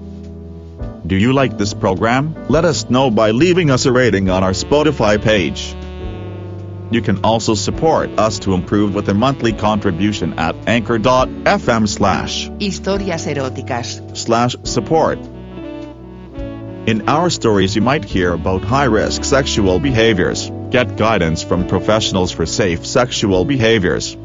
[1.06, 2.34] Do you like this program?
[2.50, 5.74] Let us know by leaving us a rating on our Spotify page.
[6.90, 13.26] You can also support us to improve with a monthly contribution at anchor.fm slash Historias
[13.26, 14.16] eróticas.
[14.16, 15.18] slash support.
[16.86, 22.44] In our stories you might hear about high-risk sexual behaviors, get guidance from professionals for
[22.44, 24.16] safe sexual behaviors.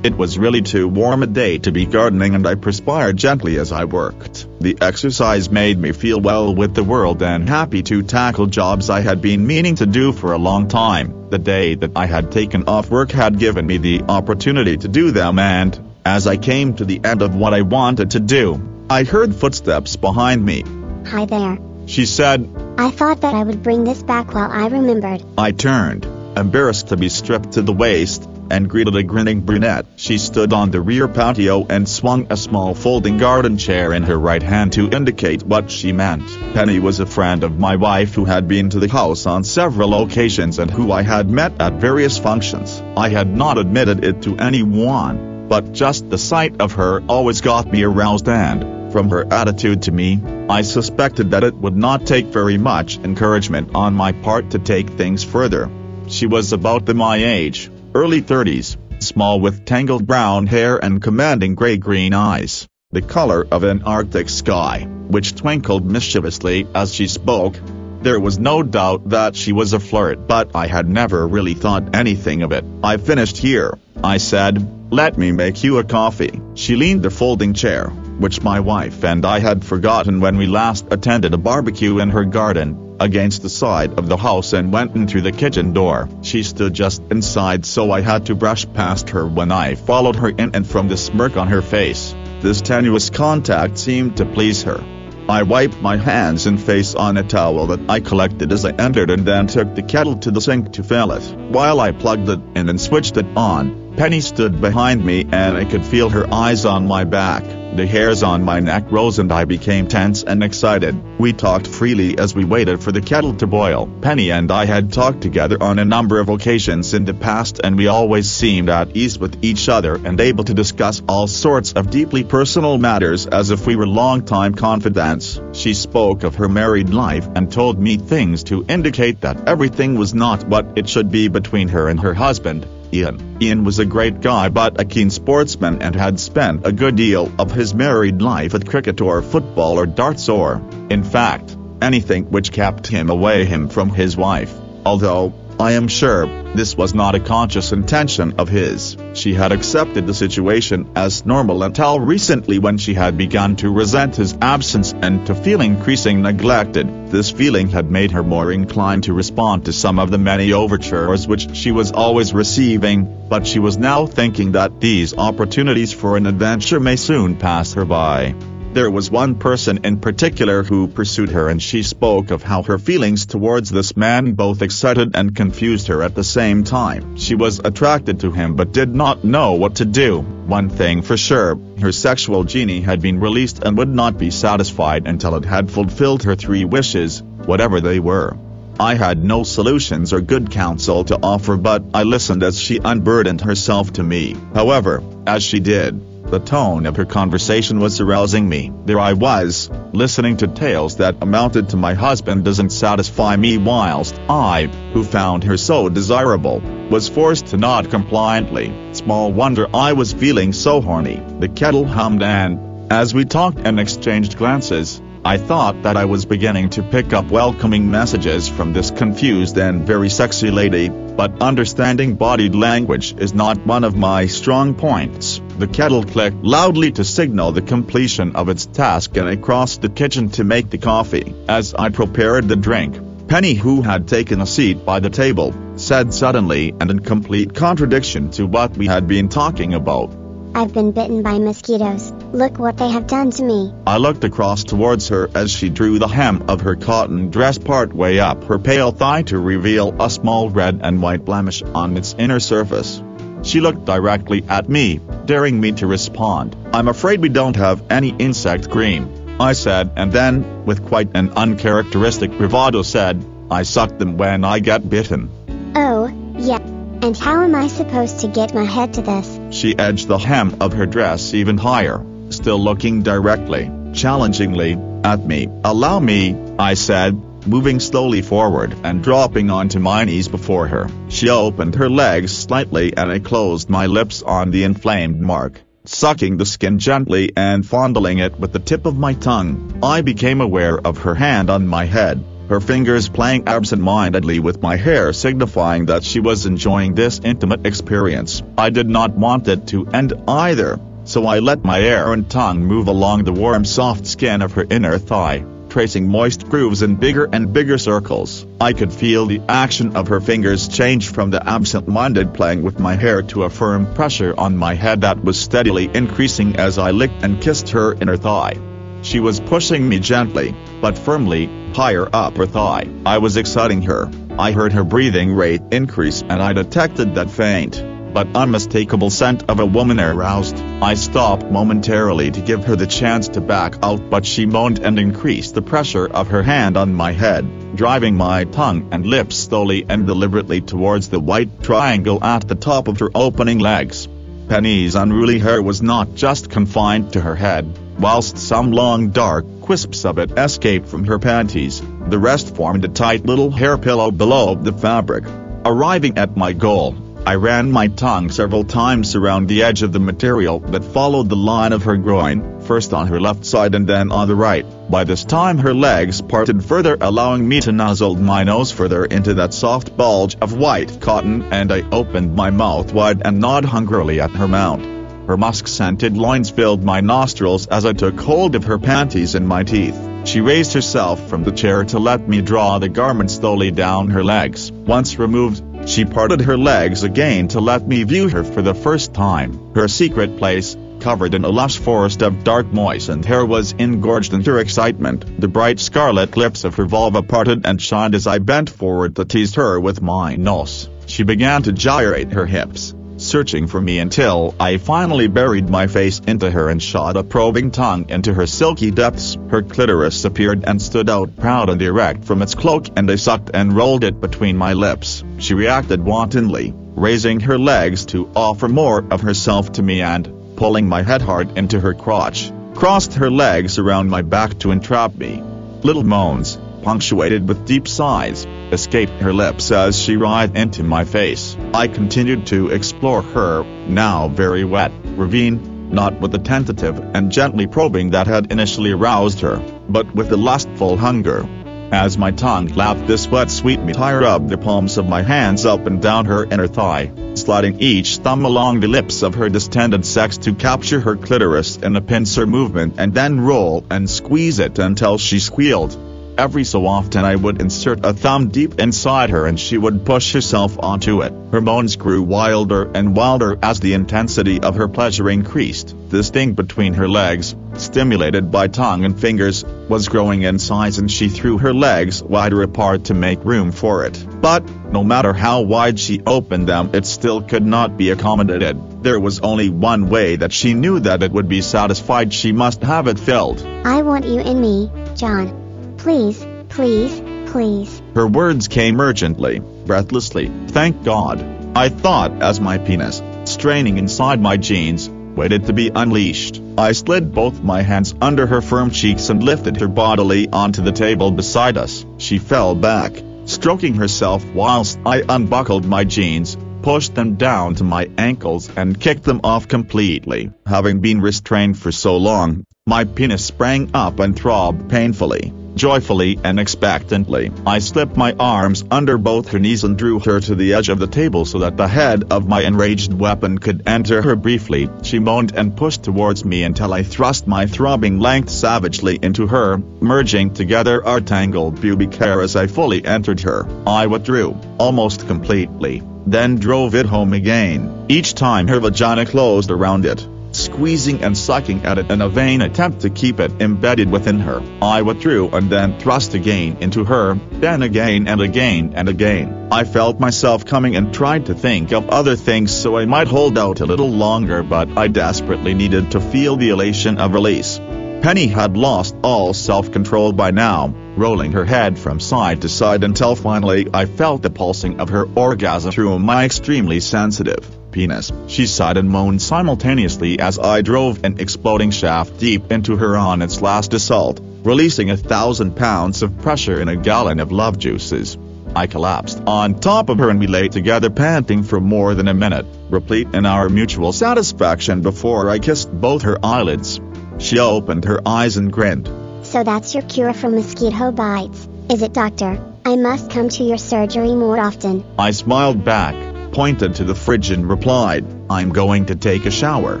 [0.04, 3.72] It was really too warm a day to be gardening and I perspired gently as
[3.72, 4.46] I worked.
[4.60, 9.00] The exercise made me feel well with the world and happy to tackle jobs I
[9.00, 11.30] had been meaning to do for a long time.
[11.30, 15.10] The day that I had taken off work had given me the opportunity to do
[15.10, 19.04] them and, as I came to the end of what I wanted to do, I
[19.04, 20.64] heard footsteps behind me.
[21.06, 21.56] Hi there.
[21.86, 22.46] She said,
[22.76, 25.24] I thought that I would bring this back while I remembered.
[25.38, 26.04] I turned,
[26.36, 29.86] embarrassed to be stripped to the waist, and greeted a grinning brunette.
[29.96, 34.18] She stood on the rear patio and swung a small folding garden chair in her
[34.18, 36.22] right hand to indicate what she meant.
[36.54, 40.02] Penny was a friend of my wife who had been to the house on several
[40.02, 42.82] occasions and who I had met at various functions.
[42.96, 47.70] I had not admitted it to anyone, but just the sight of her always got
[47.70, 52.26] me aroused and, from her attitude to me, I suspected that it would not take
[52.26, 55.68] very much encouragement on my part to take things further.
[56.06, 62.12] She was about my age, early 30s, small with tangled brown hair and commanding gray-green
[62.12, 67.56] eyes, the color of an Arctic sky, which twinkled mischievously as she spoke.
[68.02, 71.94] There was no doubt that she was a flirt, but I had never really thought
[71.94, 72.64] anything of it.
[72.82, 74.83] I finished here, I said.
[74.94, 76.40] Let me make you a coffee.
[76.54, 77.88] She leaned the folding chair,
[78.20, 82.24] which my wife and I had forgotten when we last attended a barbecue in her
[82.24, 86.08] garden, against the side of the house and went in through the kitchen door.
[86.22, 90.28] She stood just inside so I had to brush past her when I followed her
[90.28, 94.80] in and from the smirk on her face, this tenuous contact seemed to please her.
[95.28, 99.10] I wiped my hands and face on a towel that I collected as I entered
[99.10, 101.24] and then took the kettle to the sink to fill it.
[101.50, 105.64] While I plugged it in and switched it on, Penny stood behind me and I
[105.64, 107.44] could feel her eyes on my back.
[107.76, 111.00] The hairs on my neck rose and I became tense and excited.
[111.20, 113.88] We talked freely as we waited for the kettle to boil.
[114.00, 117.76] Penny and I had talked together on a number of occasions in the past and
[117.76, 121.90] we always seemed at ease with each other and able to discuss all sorts of
[121.90, 125.40] deeply personal matters as if we were longtime confidants.
[125.52, 130.14] She spoke of her married life and told me things to indicate that everything was
[130.14, 132.66] not what it should be between her and her husband.
[132.94, 133.38] Ian.
[133.42, 137.30] Ian was a great guy but a keen sportsman and had spent a good deal
[137.38, 142.52] of his married life at cricket or football or darts or, in fact, anything which
[142.52, 144.54] kept him away him from his wife.
[144.86, 148.96] Although, I am sure, this was not a conscious intention of his.
[149.14, 154.16] She had accepted the situation as normal until recently when she had begun to resent
[154.16, 157.10] his absence and to feel increasing neglected.
[157.10, 161.28] This feeling had made her more inclined to respond to some of the many overtures
[161.28, 166.26] which she was always receiving, but she was now thinking that these opportunities for an
[166.26, 168.34] adventure may soon pass her by.
[168.74, 172.76] There was one person in particular who pursued her and she spoke of how her
[172.76, 177.16] feelings towards this man both excited and confused her at the same time.
[177.16, 180.22] She was attracted to him but did not know what to do.
[180.22, 185.06] One thing for sure, her sexual genie had been released and would not be satisfied
[185.06, 188.36] until it had fulfilled her three wishes, whatever they were.
[188.80, 193.40] I had no solutions or good counsel to offer but I listened as she unburdened
[193.40, 194.34] herself to me.
[194.52, 198.72] However, as she did, the tone of her conversation was arousing me.
[198.86, 204.18] There I was, listening to tales that amounted to my husband doesn't satisfy me whilst
[204.28, 206.60] I, who found her so desirable,
[206.90, 208.72] was forced to nod compliantly.
[208.92, 211.22] Small wonder I was feeling so horny.
[211.40, 216.26] The kettle hummed and, as we talked and exchanged glances, I thought that I was
[216.26, 222.16] beginning to pick up welcoming messages from this confused and very sexy lady, but understanding
[222.16, 225.40] bodied language is not one of my strong points.
[225.56, 229.88] The kettle clicked loudly to signal the completion of its task and I crossed the
[229.88, 231.32] kitchen to make the coffee.
[231.48, 232.98] As I prepared the drink,
[233.28, 238.32] Penny who had taken a seat by the table, said suddenly and in complete contradiction
[238.32, 240.10] to what we had been talking about.
[240.56, 242.12] I've been bitten by mosquitoes.
[242.32, 243.72] Look what they have done to me.
[243.86, 247.94] I looked across towards her as she drew the hem of her cotton dress part
[247.94, 252.16] way up her pale thigh to reveal a small red and white blemish on its
[252.18, 253.00] inner surface.
[253.42, 256.56] She looked directly at me, daring me to respond.
[256.72, 261.30] I'm afraid we don't have any insect cream, I said and then, with quite an
[261.30, 265.30] uncharacteristic bravado said, I suck them when I get bitten.
[265.74, 266.06] Oh,
[266.38, 266.58] yeah.
[267.02, 269.38] And how am I supposed to get my head to this?
[269.50, 275.48] She edged the hem of her dress even higher, still looking directly, challengingly, at me.
[275.64, 280.88] Allow me, I said, moving slowly forward and dropping onto my knees before her.
[281.08, 285.60] She opened her legs slightly and I closed my lips on the inflamed mark.
[285.84, 290.40] Sucking the skin gently and fondling it with the tip of my tongue, I became
[290.40, 295.86] aware of her hand on my head her fingers playing absent-mindedly with my hair signifying
[295.86, 298.42] that she was enjoying this intimate experience.
[298.58, 302.88] I did not want it to end either, so I let my errant tongue move
[302.88, 307.52] along the warm soft skin of her inner thigh, tracing moist grooves in bigger and
[307.52, 308.46] bigger circles.
[308.60, 312.94] I could feel the action of her fingers change from the absent-minded playing with my
[312.94, 317.24] hair to a firm pressure on my head that was steadily increasing as I licked
[317.24, 318.54] and kissed her inner thigh.
[319.02, 322.88] She was pushing me gently, but firmly, higher up her thigh.
[323.04, 324.08] I was exciting her.
[324.38, 329.58] I heard her breathing rate increase and I detected that faint, but unmistakable scent of
[329.58, 330.56] a woman aroused.
[330.80, 335.00] I stopped momentarily to give her the chance to back out but she moaned and
[335.00, 339.84] increased the pressure of her hand on my head, driving my tongue and lips slowly
[339.88, 344.08] and deliberately towards the white triangle at the top of her opening legs.
[344.48, 347.66] Penny's unruly hair was not just confined to her head,
[347.98, 352.88] whilst some long dark wisps of it escaped from her panties, the rest formed a
[352.88, 355.24] tight little hair pillow below the fabric.
[355.64, 356.94] Arriving at my goal,
[357.26, 361.36] I ran my tongue several times around the edge of the material that followed the
[361.36, 364.66] line of her groin, first on her left side and then on the right.
[364.90, 369.32] By this time her legs parted further allowing me to nuzzle my nose further into
[369.34, 374.20] that soft bulge of white cotton and I opened my mouth wide and gnawed hungrily
[374.20, 374.84] at her mount.
[375.26, 379.62] Her musk-scented loins filled my nostrils as I took hold of her panties in my
[379.62, 379.98] teeth.
[380.26, 384.22] She raised herself from the chair to let me draw the garment slowly down her
[384.22, 384.70] legs.
[384.70, 389.14] Once removed, she parted her legs again to let me view her for the first
[389.14, 389.74] time.
[389.74, 394.42] Her secret place, covered in a lush forest of dark moistened hair was engorged in
[394.44, 395.40] her excitement.
[395.40, 399.24] The bright scarlet lips of her vulva parted and shined as I bent forward to
[399.24, 400.88] tease her with my nose.
[401.06, 406.20] She began to gyrate her hips, searching for me until I finally buried my face
[406.26, 409.36] into her and shot a probing tongue into her silky depths.
[409.48, 413.50] Her clitoris appeared and stood out proud and erect from its cloak and I sucked
[413.54, 415.24] and rolled it between my lips.
[415.38, 420.88] She reacted wantonly, raising her legs to offer more of herself to me and, pulling
[420.88, 425.42] my head hard into her crotch, crossed her legs around my back to entrap me.
[425.82, 431.56] Little moans, punctuated with deep sighs, escaped her lips as she writhed into my face.
[431.72, 437.66] I continued to explore her, now very wet, ravine, not with the tentative and gently
[437.66, 439.56] probing that had initially aroused her,
[439.88, 441.48] but with the lustful hunger.
[441.92, 445.86] As my tongue lapped this wet sweetmeat I rubbed the palms of my hands up
[445.86, 450.38] and down her inner thigh, sliding each thumb along the lips of her distended sex
[450.38, 455.18] to capture her clitoris in a pincer movement and then roll and squeeze it until
[455.18, 455.96] she squealed.
[456.36, 460.32] Every so often I would insert a thumb deep inside her and she would push
[460.32, 461.32] herself onto it.
[461.52, 465.94] Her moans grew wilder and wilder as the intensity of her pleasure increased.
[466.10, 471.08] The sting between her legs, stimulated by tongue and fingers, was growing in size and
[471.08, 474.26] she threw her legs wider apart to make room for it.
[474.40, 479.04] But, no matter how wide she opened them it still could not be accommodated.
[479.04, 482.82] There was only one way that she knew that it would be satisfied she must
[482.82, 483.62] have it filled.
[483.84, 485.63] I want you in me, John.
[486.04, 487.18] Please, please,
[487.50, 488.02] please.
[488.14, 490.52] Her words came urgently, breathlessly.
[490.68, 491.42] Thank God.
[491.74, 496.60] I thought as my penis, straining inside my jeans, waited to be unleashed.
[496.76, 500.92] I slid both my hands under her firm cheeks and lifted her bodily onto the
[500.92, 502.04] table beside us.
[502.18, 503.14] She fell back,
[503.46, 509.24] stroking herself whilst I unbuckled my jeans, pushed them down to my ankles and kicked
[509.24, 510.52] them off completely.
[510.66, 515.63] Having been restrained for so long, my penis sprang up and throbbed painfully.
[515.74, 520.54] Joyfully and expectantly, I slipped my arms under both her knees and drew her to
[520.54, 524.22] the edge of the table so that the head of my enraged weapon could enter
[524.22, 524.88] her briefly.
[525.02, 529.78] She moaned and pushed towards me until I thrust my throbbing length savagely into her,
[530.00, 533.66] merging together our tangled pubic hair as I fully entered her.
[533.86, 540.06] I withdrew, almost completely, then drove it home again, each time her vagina closed around
[540.06, 544.38] it squeezing and sucking at it in a vain attempt to keep it embedded within
[544.40, 544.62] her.
[544.80, 549.68] I withdrew and then thrust again into her, then again and again and again.
[549.70, 553.58] I felt myself coming and tried to think of other things so I might hold
[553.58, 557.78] out a little longer but I desperately needed to feel the elation of release.
[558.24, 563.36] Penny had lost all self-control by now, rolling her head from side to side until
[563.36, 568.32] finally I felt the pulsing of her orgasm through my extremely sensitive penis.
[568.48, 573.40] She sighed and moaned simultaneously as I drove an exploding shaft deep into her on
[573.40, 578.36] its last assault, releasing a thousand pounds of pressure in a gallon of love juices.
[578.76, 582.34] I collapsed on top of her and we lay together panting for more than a
[582.34, 587.00] minute, replete in our mutual satisfaction before I kissed both her eyelids.
[587.38, 589.08] She opened her eyes and grinned.
[589.42, 592.58] So that's your cure for mosquito bites, is it, doctor?
[592.84, 595.04] I must come to your surgery more often.
[595.16, 600.00] I smiled back, pointed to the fridge and replied, I'm going to take a shower.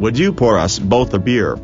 [0.00, 1.56] Would you pour us both a beer?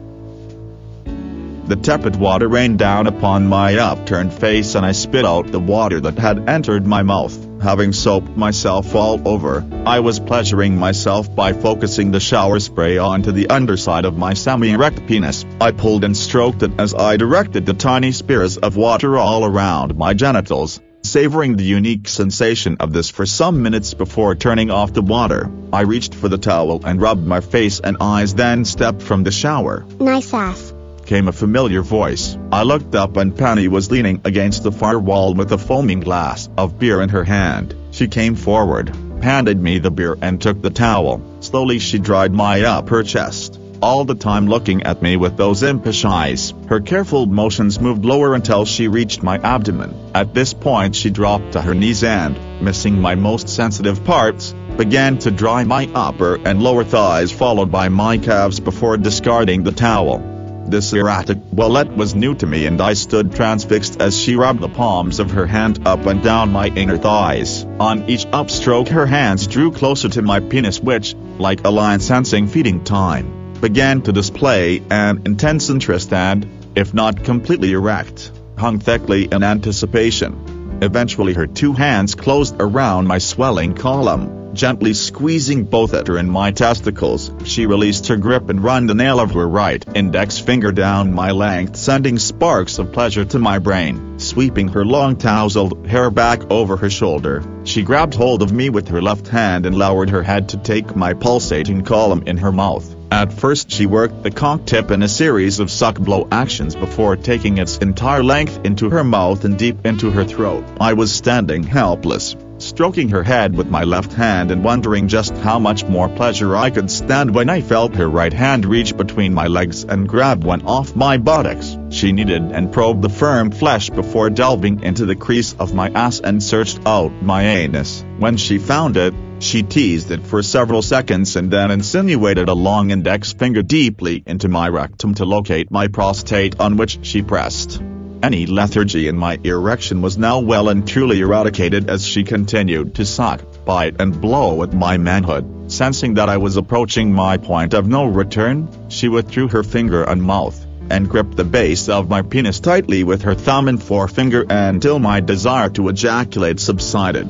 [1.67, 6.01] The tepid water rained down upon my upturned face and I spit out the water
[6.01, 7.37] that had entered my mouth.
[7.63, 13.33] Having soaped myself all over, I was pleasuring myself by focusing the shower spray onto
[13.33, 15.45] the underside of my semi-erect penis.
[15.61, 19.97] I pulled and stroked it as I directed the tiny spears of water all around
[19.97, 25.03] my genitals, savoring the unique sensation of this for some minutes before turning off the
[25.03, 25.51] water.
[25.73, 29.33] I reached for the towel and rubbed my face and eyes then stepped from the
[29.33, 29.85] shower.
[29.99, 30.73] Nice ass.
[31.07, 32.39] Came a familiar voice.
[32.53, 36.49] I looked up and Penny was leaning against the far wall with a foaming glass
[36.57, 37.75] of beer in her hand.
[37.91, 41.21] She came forward, handed me the beer and took the towel.
[41.41, 43.50] Slowly she dried my uh, upper chest,
[43.83, 46.55] all the time looking at me with those impish eyes.
[46.69, 49.95] Her careful motions moved lower until she reached my abdomen.
[50.15, 55.19] At this point she dropped to her knees and, missing my most sensitive parts, began
[55.19, 60.23] to dry my upper and lower thighs followed by my calves before discarding the towel.
[60.67, 64.69] This erratic wallet was new to me and I stood transfixed as she rubbed the
[64.69, 67.65] palms of her hand up and down my inner thighs.
[67.81, 72.47] On each upstroke her hands drew closer to my penis which, like a lion sensing
[72.47, 79.25] feeding time, began to display an intense interest and, if not completely erect, hung thickly
[79.25, 80.79] in anticipation.
[80.83, 86.31] Eventually her two hands closed around my swelling column Gently squeezing both at her and
[86.31, 90.73] my testicles, she released her grip and run the nail of her right index finger
[90.73, 94.19] down my length sending sparks of pleasure to my brain.
[94.19, 98.89] Sweeping her long tousled hair back over her shoulder, she grabbed hold of me with
[98.89, 103.00] her left hand and lowered her head to take my pulsating column in her mouth.
[103.13, 107.59] At first she worked the cock tip in a series of suck-blow actions before taking
[107.59, 110.65] its entire length into her mouth and deep into her throat.
[110.81, 115.59] I was standing helpless, stroking her head with my left hand and wondering just how
[115.59, 119.49] much more pleasure I could stand when I felt her right hand reach between my
[119.49, 121.77] legs and grab one off my buttocks.
[121.91, 126.21] She kneaded and probed the firm flesh before delving into the crease of my ass
[126.21, 128.05] and searched out my anus.
[128.19, 132.91] When she found it, she teased it for several seconds and then insinuated a long
[132.91, 137.83] index finger deeply into my rectum to locate my prostate on which she pressed.
[138.23, 143.07] Any lethargy in my erection was now well and truly eradicated as she continued to
[143.07, 145.73] suck, bite and blow at my manhood.
[145.73, 150.23] Sensing that I was approaching my point of no return, she withdrew her finger and
[150.23, 154.99] mouth, and gripped the base of my penis tightly with her thumb and forefinger until
[154.99, 157.27] my desire to ejaculate subsided.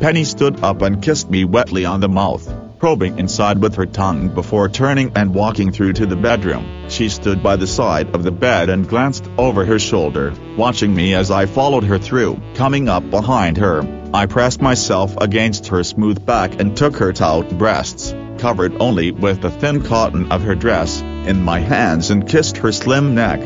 [0.00, 2.52] Penny stood up and kissed me wetly on the mouth
[2.84, 6.66] probing inside with her tongue before turning and walking through to the bedroom.
[6.90, 11.14] She stood by the side of the bed and glanced over her shoulder, watching me
[11.14, 12.38] as I followed her through.
[12.54, 13.82] Coming up behind her,
[14.12, 19.40] I pressed myself against her smooth back and took her taut breasts, covered only with
[19.40, 23.40] the thin cotton of her dress, in my hands and kissed her slim neck.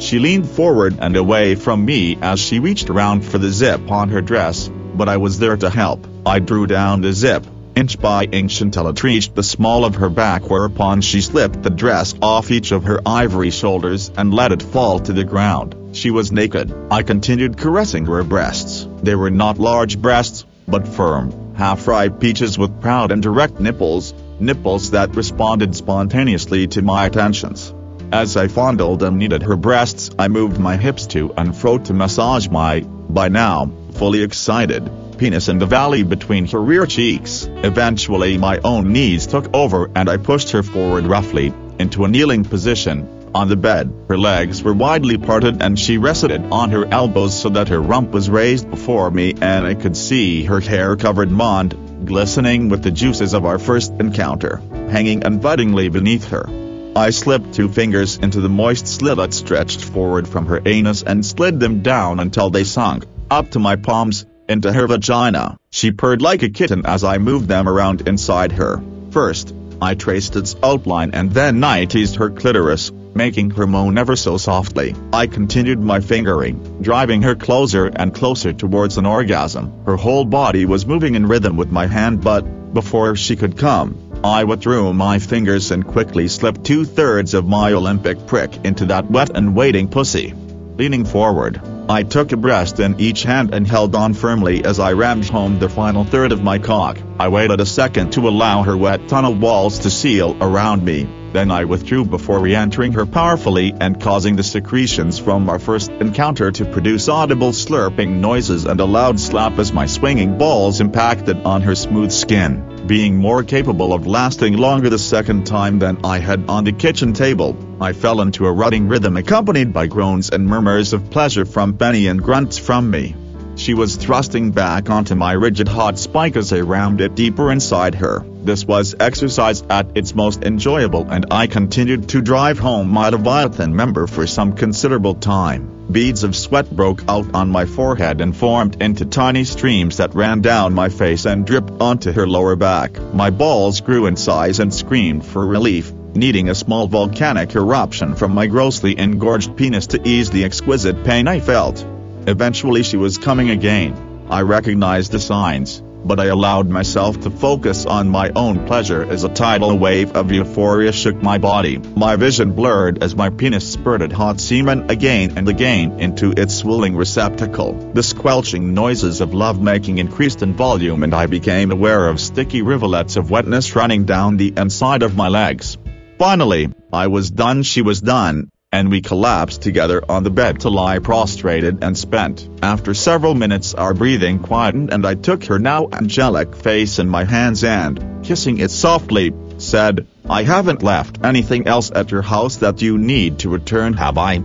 [0.00, 4.10] She leaned forward and away from me as she reached around for the zip on
[4.10, 6.06] her dress, but I was there to help.
[6.24, 10.08] I drew down the zip, inch by inch until it reached the small of her
[10.08, 14.62] back whereupon she slipped the dress off each of her ivory shoulders and let it
[14.62, 15.74] fall to the ground.
[15.92, 16.72] She was naked.
[16.90, 18.86] I continued caressing her breasts.
[19.02, 24.92] They were not large breasts, but firm, half-ripe peaches with proud and direct nipples, nipples
[24.92, 27.72] that responded spontaneously to my attentions.
[28.12, 31.92] As I fondled and kneaded her breasts I moved my hips to and fro to
[31.92, 37.48] massage my, by now, fully excited, penis in the valley between her rear cheeks.
[37.48, 42.44] Eventually my own knees took over and I pushed her forward roughly, into a kneeling
[42.44, 43.92] position, on the bed.
[44.08, 48.12] Her legs were widely parted and she rested on her elbows so that her rump
[48.12, 53.34] was raised before me and I could see her hair-covered mond, glistening with the juices
[53.34, 56.48] of our first encounter, hanging invitingly beneath her.
[56.96, 61.26] I slipped two fingers into the moist slit that stretched forward from her anus and
[61.26, 65.56] slid them down until they sunk, up to my palms, into her vagina.
[65.70, 68.80] She purred like a kitten as I moved them around inside her.
[69.10, 74.14] First, I traced its outline and then I teased her clitoris, making her moan ever
[74.14, 74.94] so softly.
[75.12, 79.82] I continued my fingering, driving her closer and closer towards an orgasm.
[79.84, 83.96] Her whole body was moving in rhythm with my hand but, before she could come,
[84.22, 89.30] I withdrew my fingers and quickly slipped two-thirds of my Olympic prick into that wet
[89.34, 90.34] and waiting pussy.
[90.76, 94.94] Leaning forward, I took a breast in each hand and held on firmly as I
[94.94, 96.98] rammed home the final third of my cock.
[97.20, 101.50] I waited a second to allow her wet tunnel walls to seal around me, then
[101.50, 106.64] I withdrew before re-entering her powerfully and causing the secretions from our first encounter to
[106.64, 111.74] produce audible slurping noises and a loud slap as my swinging balls impacted on her
[111.74, 116.64] smooth skin being more capable of lasting longer the second time than I had on
[116.64, 117.56] the kitchen table.
[117.80, 122.06] I fell into a rutting rhythm accompanied by groans and murmurs of pleasure from Penny
[122.06, 123.16] and grunts from me.
[123.56, 127.94] She was thrusting back onto my rigid hot spike as I rammed it deeper inside
[127.94, 128.24] her.
[128.42, 133.74] This was exercise at its most enjoyable and I continued to drive home my Leviathan
[133.74, 135.86] member for some considerable time.
[135.90, 140.40] Beads of sweat broke out on my forehead and formed into tiny streams that ran
[140.40, 143.00] down my face and dripped onto her lower back.
[143.14, 148.34] My balls grew in size and screamed for relief, needing a small volcanic eruption from
[148.34, 151.93] my grossly engorged penis to ease the exquisite pain I felt.
[152.26, 154.26] Eventually she was coming again.
[154.30, 159.24] I recognized the signs but I allowed myself to focus on my own pleasure as
[159.24, 161.78] a tidal wave of euphoria shook my body.
[161.78, 166.94] My vision blurred as my penis spurted hot semen again and again into its swilling
[166.94, 167.72] receptacle.
[167.94, 173.16] The squelching noises of lovemaking increased in volume and I became aware of sticky rivulets
[173.16, 175.78] of wetness running down the inside of my legs.
[176.18, 180.68] Finally, I was done she was done, and we collapsed together on the bed to
[180.68, 182.48] lie prostrated and spent.
[182.60, 187.22] After several minutes our breathing quietened and I took her now angelic face in my
[187.22, 192.82] hands and, kissing it softly, said, I haven't left anything else at your house that
[192.82, 194.42] you need to return have I?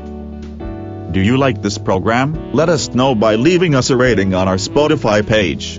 [1.13, 2.55] Do you like this program?
[2.55, 5.79] Let us know by leaving us a rating on our Spotify page.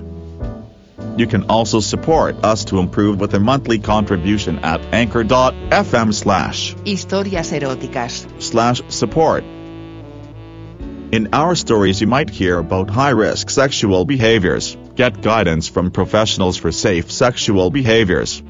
[1.17, 7.52] You can also support us to improve with a monthly contribution at anchor.fm slash Historias
[7.52, 8.28] eróticas.
[8.39, 9.44] slash support.
[11.12, 16.71] In our stories you might hear about high-risk sexual behaviors, get guidance from professionals for
[16.71, 18.41] safe sexual behaviors,